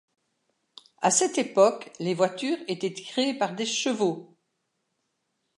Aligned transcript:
À 1.03 1.11
cette 1.11 1.37
époque, 1.37 1.91
les 1.99 2.15
voitures 2.15 2.57
étaient 2.67 2.91
tirés 2.91 3.35
par 3.37 3.53
des 3.53 3.67
chevaux. 3.67 4.35